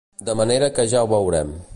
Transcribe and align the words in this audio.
De 0.29 0.33
manera 0.39 0.69
que 0.79 0.87
ja 0.95 1.03
ho 1.03 1.11
veurem. 1.13 1.53